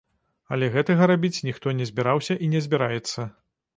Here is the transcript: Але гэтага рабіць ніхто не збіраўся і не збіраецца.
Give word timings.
Але 0.55 0.69
гэтага 0.75 1.09
рабіць 1.11 1.43
ніхто 1.49 1.75
не 1.81 1.89
збіраўся 1.93 2.39
і 2.47 2.51
не 2.55 2.63
збіраецца. 2.67 3.29